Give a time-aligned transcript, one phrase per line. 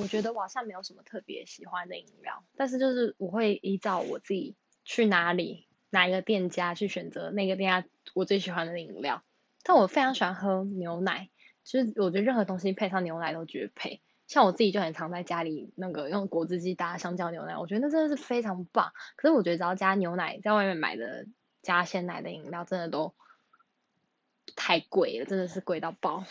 [0.00, 9.22] 我觉得晚上没有什么特别喜欢的饮料，但是就是我会依照我自己去哪里哪一个店家去选择那个店家我最喜欢的饮料。
[9.62, 11.28] 但我非常喜欢喝牛奶，
[11.64, 14.00] 就是我觉得任何东西配上牛奶都绝配。
[14.26, 18.92] 像我自己就很常在家里那个用果汁机搭香蕉牛奶，我觉得那真的是非常棒。
[19.16, 21.26] 可是我觉得只要加牛奶，在外面买的
[21.62, 23.12] 加鲜奶的饮料真的都
[24.56, 26.24] 太贵了，真的是贵到爆。